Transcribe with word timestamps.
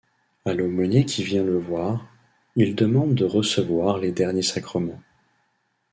A 0.45 0.55
l’aumônier 0.55 1.05
qui 1.05 1.23
vient 1.23 1.43
le 1.43 1.59
voir, 1.59 2.07
il 2.55 2.73
demande 2.73 3.13
de 3.13 3.23
recevoir 3.23 3.99
les 3.99 4.11
derniers 4.11 4.41
sacrements. 4.41 4.99